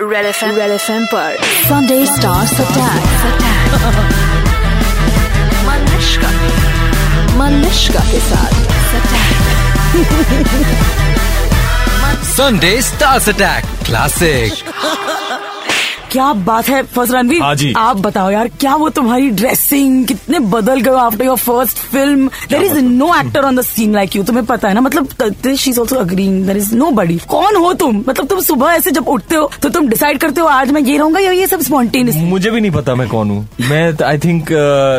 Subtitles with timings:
[0.00, 1.36] Red F M red F M पर
[1.68, 3.08] Sunday stars attack
[5.66, 6.30] Manushka
[7.40, 8.68] Manushka के साथ
[12.30, 14.52] Sunday Stars Attack Classic.
[16.12, 17.42] क्या बात है फ़र्स्ट रणवीर?
[17.42, 21.78] हाँ जी। आप बताओ यार क्या वो तुम्हारी ड्रेसिंग कितने बदल गए after your first
[21.92, 24.80] film there is no actor on the scene like you तुम्हें पता है ना?
[24.80, 27.96] मतलब she is also agreeing there is no buddy कौन हो तुम?
[28.08, 30.96] मतलब तुम सुबह ऐसे जब उठते हो तो तुम डिसाइड करते हो आज मैं ये
[30.98, 34.48] रहूँगा या ये सब स्पॉन्टेनियस मुझे भी नहीं पता मैं कौन हूँ। मैं I think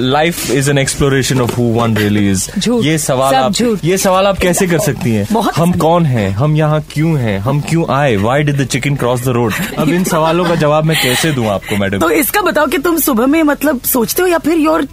[0.00, 4.38] life is an exploration of who one really is ये सवाल आप ये सवाल आप
[4.38, 5.26] कैसे कर सकती हैं?
[5.56, 6.30] हम कौन हैं?
[6.32, 7.38] हम यहाँ क्यों हैं?
[7.40, 8.16] हम क्यों आए?
[8.18, 11.46] Why did the chicken cross the road अब इन सवालों का जवाब मैं कैसे दूँ
[11.48, 11.98] आपको मैडम?
[11.98, 14.86] तो इसका बताओ कि तुम सुबह में मतलब सोचते हो या फिर योर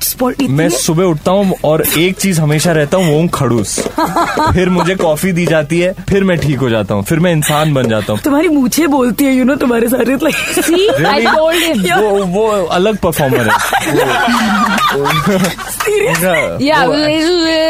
[0.50, 3.80] मैं सुबह उठता हूँ और एक चीज़ हमेशा रहता हूँ वो हूँ खड़ूस।
[4.54, 7.74] फिर मुझे कॉफ़ी दी जाती है फिर मैं ठीक हो जाता हूँ फिर मैं इंसान
[7.74, 11.62] बन जाता हूँ। तुम्हारी मुझे बोलती है यू नो तुम्हारे सारे like- See, I told
[11.64, 12.02] him.
[12.02, 13.58] वो वो अलग परफॉर्मर है।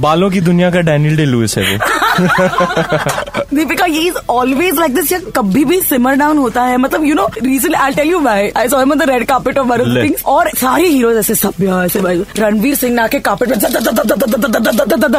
[0.00, 1.78] बालों की दुनिया का डैनियल डे लुइस है वो
[3.54, 7.26] दीपिका ये इज़ ऑलवेज लाइक दिस कभी भी सिमर डाउन होता है मतलब you know
[7.42, 10.88] regent I tell you my I saw the red carpet of Varun Singh और सारे
[10.88, 12.00] हीरो ऐसे सब ऐसे
[12.38, 13.56] रणवीर सिंह ना के कार्पेट में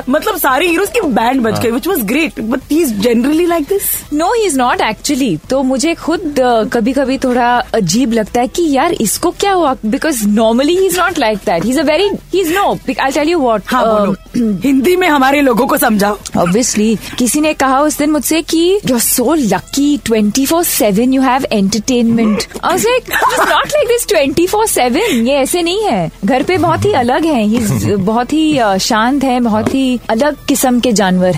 [0.10, 3.68] मतलब सारे हीरोज की बैंड बज गई which was great but he is generally like
[3.70, 6.36] this no he is not actually तो मुझे खुद
[6.74, 11.00] कभी कभी थोड़ा अजीब लगता है कि यार इसको क्या हुआ because normally he is
[11.00, 12.68] not like that he is a very he is no
[13.02, 14.16] I tell you what हाँ बोलो।
[14.64, 18.96] हिंदी में हमारे लोगों को समझाओ। ऑब्वियसली किसी ने कहा उस दिन मुझसे कि you
[18.96, 25.28] are so lucky twenty four seven you have entertainment not like this twenty four seven
[25.28, 27.60] ये ऐसे नहीं है। घर पे बहुत ही अलग है ही
[27.96, 31.38] बहुत ही शांत है बहुत ही अलग किस्म के जानवर।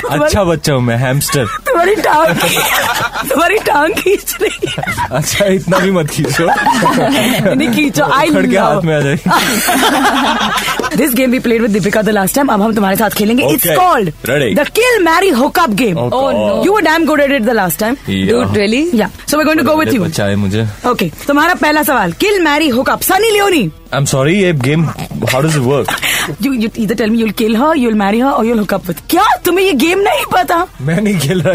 [0.10, 2.34] अच्छा बच्चा हूँ मैं हैमस्टर तुम्हारी टांग
[3.30, 4.84] तुम्हारी टांग खींच रही है।
[5.18, 11.30] अच्छा इतना भी मत खींचो। नहीं खींचो। आई के हाथ में आ जाएगी। This game
[11.30, 14.10] we played with Deepika the last time अब हम तुम्हारे साथ खेलेंगे। It's called
[14.58, 16.64] the kill marry hookup game Oh, God.
[16.66, 18.56] You were damn good at it the last time Yeah.
[18.56, 21.82] Really yeah so we going to go with you बच्चा है मुझे। Okay तुम्हारा पहला
[21.82, 25.96] सवाल kill marry hookup Sunny Leone I am sorry ये game how does it work
[26.44, 28.88] you you either tell me you'll kill her you'll marry her or you'll hook up
[28.90, 29.24] with क्या?
[29.44, 30.66] तुम्हें ये गेम नहीं पता?
[30.88, 31.54] मैं नहीं खेल रहा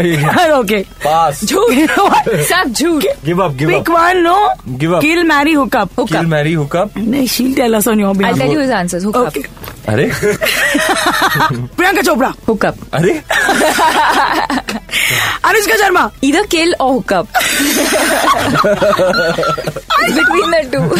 [0.58, 1.72] ओके पास झूठ
[2.30, 5.00] सब झूठ। Give up give pick one no Give up.
[5.00, 8.60] Kill marry hookup kill marry hookup नहीं she'll tell us on your I tell you
[8.60, 9.04] his answers
[9.88, 10.10] अरे।
[11.52, 13.22] प्रियंका चोपड़ा। हुक अप अरे।
[15.44, 17.26] अनुष्का शर्मा। इधर kill और hook up.
[20.16, 20.98] Between the two.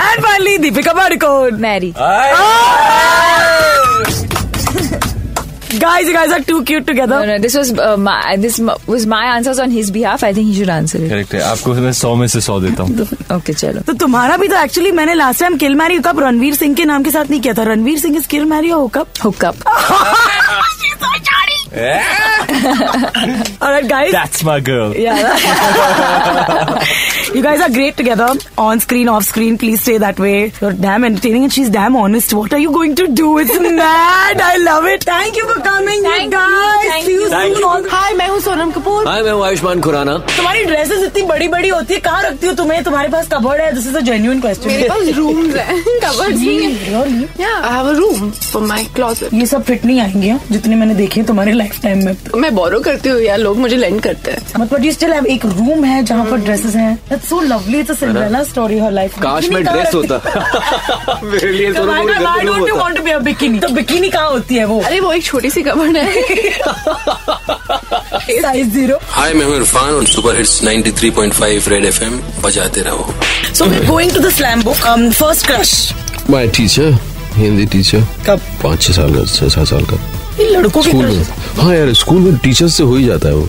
[0.00, 1.92] And finally Deepika Padukone Marry.
[5.84, 8.58] Guys you guys are too cute together No, no, this was uh, my this
[8.94, 10.22] was my answers on his behalf.
[10.28, 11.08] I think he should answer it.
[11.10, 13.06] Correct है आपको मैं सौ में से सौ देता हूँ
[13.38, 13.80] Okay, चलो.
[13.86, 17.02] तो तुम्हारा भी तो एक्चुअली मैंने last time kill marry hookup Ranveer Singh के नाम
[17.04, 19.62] के साथ नहीं किया था Ranveer Singh is kill marry hookup
[22.56, 23.62] Up.
[23.62, 24.94] Alright guys That's my girl.
[24.96, 25.36] Yeah.
[27.34, 28.28] you guys are great together.
[28.58, 29.58] On screen, off screen.
[29.58, 30.52] Please stay that way.
[30.60, 32.32] You're damn entertaining and she's damn honest.
[32.32, 33.38] What are you going to do?
[33.38, 34.40] It's mad.
[34.40, 35.04] I love it.
[35.04, 36.38] Thank you for coming, you Thank you.
[36.38, 36.86] guys.
[36.92, 37.28] Thank See you you.
[37.54, 37.64] soon.
[37.64, 41.48] All- Hi, मैं हूँ सोनम कपूर हाय मैं हूँ आयुष्मान खुराना तुम्हारी dresses इतनी बड़ी
[41.48, 44.40] बड़ी होती है कहाँ रखती हो तुम्हें तुम्हारे पास कबर्ड है this is a genuine
[44.40, 49.34] question pass rooms है cupboards नहीं है yeah I have a room for my closet
[49.34, 52.14] ये सब फिट नहीं आएँगे हाँ, जितने मैंने देखे तुम्हारे लाइफ टाइम में
[52.46, 55.44] मैं बोरो करती हूँ यार लोग मुझे लेंड करते हैं। मतलब यू स्टिल हैव एक
[55.44, 59.18] रूम है जहाँ पर ड्रेसेस हैं। That's so lovely it's a Cinderella story her life
[59.22, 60.16] काश मैं ड्रेस होता।
[61.24, 63.60] मेरे लिए तो you होता want to be a bikini?
[63.62, 64.80] तो बिकिनी कहाँ होती है वो?
[64.80, 66.06] अरे वो एक छोटी सी कबर्ड है।
[68.42, 73.14] साइज़ ज़ीरो हाय मैं हूँ इरफान और सुपर हिट्स 93.5 रेड एफएम बजाते रहो।
[73.54, 75.72] So we going to the slam book first crush
[76.30, 76.98] my teacher
[77.36, 78.40] Hindi teacher कब?
[78.62, 79.96] पाँच छह साल का छह सात साल का।
[80.38, 81.26] ये लड़कों के स्कूल में।
[81.58, 83.48] हाँ यार स्कूल में टीचर से हो ही जाता है वो।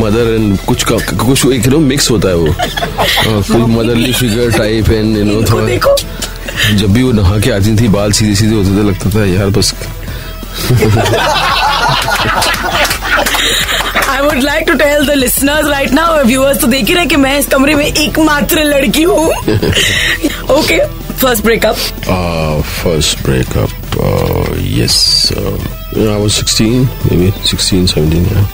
[0.00, 2.54] मदर एंड कुछ का कुछ एक नो मिक्स होता है वो।
[3.52, 7.88] कोई motherly figure type and you know थोड़ा जब भी वो नहा के आती थी
[7.88, 9.74] बाल सीधे सीधे होते थे लगता था यार बस
[14.08, 17.16] I would like to tell the listeners right now viewers तो देख ही रहे कि
[17.24, 19.26] मैं इस कमरे में एकमात्र लड़की हूँ।
[20.58, 20.78] Okay
[21.20, 21.76] first breakup
[22.82, 23.70] first breakup
[24.78, 24.96] yes
[25.36, 26.60] I was 16
[27.16, 28.46] maybe 16 maybe 16, 17 yeah.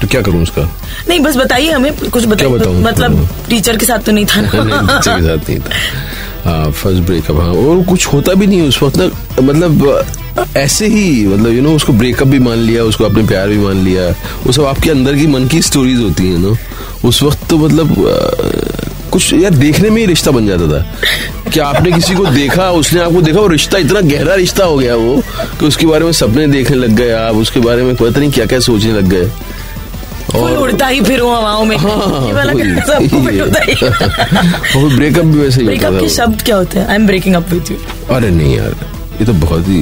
[0.00, 0.62] तो क्या करूँ उसका?
[1.08, 2.80] नहीं बस बताइए हमें कुछ बताइए बताऊँ?
[2.82, 7.02] मतलब टीचर के साथ तो नहीं था नहीं ना बच्चे के साथ नहीं था। फ़र्स्ट
[7.02, 9.10] ब्रेकअप हाँ और कुछ होता भी नहीं उस वक्त ना
[9.42, 10.04] मतलब
[10.56, 13.84] ऐसे ही मतलब यू नो उसको ब्रेकअप भी मान लिया उसको अपने प्यार भी मान
[13.84, 14.08] लिया
[14.46, 16.56] वो सब आपके अंदर की मन की स्टोरीज होती है नो
[17.08, 20.84] उस वक्त तो मतलब अ, कुछ यार देखने में ही रिश्ता बन जाता था।
[21.48, 22.70] कि आपने किसी को देखा?
[22.70, 23.40] उसने आपको देखा?
[23.40, 25.22] वो रिश्ता इतना गहरा रिश्ता हो गया वो
[25.60, 28.46] कि उसके बारे में सपने देखने लग गए आप उसके बारे में पता नहीं क्या
[28.46, 29.30] क्या सोचने लग गए।
[30.32, 31.90] कोई उड़ता ही फिर हवाओं में। हाँ,
[34.76, 36.88] और ब्रेकअप भी वैसे ही ब्रेकअप के शब्द क्या होते हैं?
[36.88, 37.76] I am breaking up with you
[38.14, 38.74] अरे नहीं यार
[39.20, 39.80] ये तो बहुत ही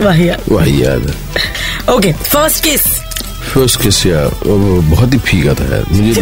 [0.00, 2.84] वाहिया वही याद है ओके फ़र्स्ट किस
[3.56, 4.30] फ़र्स्ट किस यार
[4.80, 6.20] बहुत ही फीका था यार। मुझे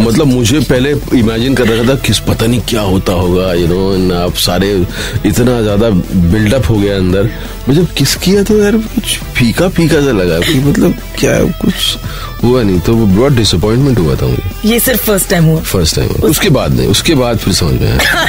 [0.00, 4.14] मतलब मुझे पहले इमेजिन कर रखा था किस पता नहीं क्या होता होगा यू नो
[4.14, 4.86] आप सारे
[5.26, 5.90] इतना ज़्यादा
[6.32, 7.22] बिल्डअप हो गया अंदर।
[7.68, 11.74] मैं जब किस किया तो यार कुछ फीका फीका सा लगा कि मतलब क्या कुछ
[12.44, 15.96] हुआ नहीं। तो वो बहुत डिसअपॉइंटमेंट हुआ था मुझे। ये सिर्फ़ फ़र्स्ट टाइम हुआ। फ़र्स्ट
[15.96, 18.28] टाइम उसके बाद नहीं उसके बाद फिर समझ में आया।